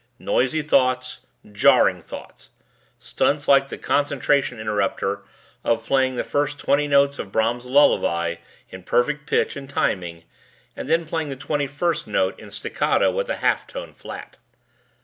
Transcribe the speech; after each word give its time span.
Noisy 0.17 0.63
thoughts, 0.63 1.19
jarring 1.51 2.01
thoughts, 2.01 2.49
stunts 2.97 3.47
like 3.47 3.69
the 3.69 3.77
concentration 3.77 4.59
interrupter 4.59 5.21
of 5.63 5.85
playing 5.85 6.15
the 6.15 6.23
first 6.23 6.57
twenty 6.57 6.87
notes 6.87 7.19
of 7.19 7.31
Brahms' 7.31 7.67
Lullaby 7.67 8.37
in 8.71 8.81
perfect 8.81 9.27
pitch 9.27 9.55
and 9.55 9.69
timing 9.69 10.23
and 10.75 10.89
then 10.89 11.05
playing 11.05 11.29
the 11.29 11.35
twenty 11.35 11.67
first 11.67 12.07
note 12.07 12.39
in 12.39 12.49
staccato 12.49 13.19
and 13.19 13.29
a 13.29 13.35
half 13.35 13.67
tone 13.67 13.93
flat. 13.93 14.37